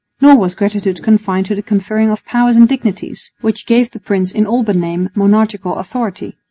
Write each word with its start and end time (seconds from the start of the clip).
Nor 0.19 0.35
was 0.39 0.55
gratitude 0.55 1.03
confined 1.03 1.45
to 1.45 1.53
the 1.53 1.61
conferring 1.61 2.09
of 2.09 2.25
powers 2.25 2.55
and 2.55 2.67
dignities 2.67 3.31
which 3.41 3.67
gave 3.67 3.91
the 3.91 3.99
prince 3.99 4.31
in 4.31 4.47
all 4.47 4.63
but 4.63 4.75
name 4.75 5.09
monarchical 5.13 5.75
authority. 5.75 6.39